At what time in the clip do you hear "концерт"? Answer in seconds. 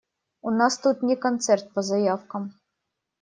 1.25-1.69